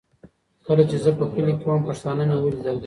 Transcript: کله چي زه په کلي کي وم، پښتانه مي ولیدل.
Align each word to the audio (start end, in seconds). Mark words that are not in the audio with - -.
کله 0.65 0.83
چي 0.89 0.97
زه 1.03 1.11
په 1.17 1.25
کلي 1.33 1.53
کي 1.59 1.65
وم، 1.67 1.81
پښتانه 1.89 2.23
مي 2.29 2.37
ولیدل. 2.39 2.77